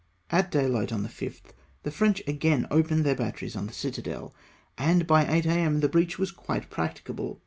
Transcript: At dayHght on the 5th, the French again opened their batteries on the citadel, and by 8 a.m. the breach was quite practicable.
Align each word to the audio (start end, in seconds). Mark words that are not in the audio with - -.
At 0.31 0.51
dayHght 0.51 0.91
on 0.91 1.03
the 1.03 1.09
5th, 1.09 1.53
the 1.83 1.91
French 1.91 2.23
again 2.25 2.65
opened 2.71 3.05
their 3.05 3.13
batteries 3.13 3.55
on 3.55 3.67
the 3.67 3.71
citadel, 3.73 4.33
and 4.75 5.05
by 5.05 5.27
8 5.31 5.45
a.m. 5.45 5.81
the 5.81 5.89
breach 5.89 6.17
was 6.17 6.31
quite 6.31 6.71
practicable. 6.71 7.39